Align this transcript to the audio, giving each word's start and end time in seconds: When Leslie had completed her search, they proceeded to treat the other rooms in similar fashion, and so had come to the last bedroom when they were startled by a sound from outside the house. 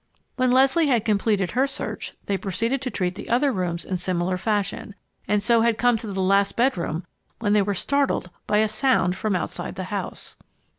When 0.35 0.49
Leslie 0.49 0.87
had 0.87 1.05
completed 1.05 1.51
her 1.51 1.67
search, 1.67 2.13
they 2.25 2.35
proceeded 2.35 2.81
to 2.81 2.89
treat 2.89 3.13
the 3.13 3.29
other 3.29 3.51
rooms 3.51 3.85
in 3.85 3.97
similar 3.97 4.35
fashion, 4.35 4.95
and 5.27 5.43
so 5.43 5.61
had 5.61 5.77
come 5.77 5.95
to 5.97 6.07
the 6.11 6.19
last 6.21 6.55
bedroom 6.55 7.05
when 7.37 7.53
they 7.53 7.61
were 7.61 7.75
startled 7.75 8.31
by 8.47 8.57
a 8.57 8.67
sound 8.67 9.15
from 9.15 9.35
outside 9.35 9.75
the 9.75 9.83
house. 9.93 10.37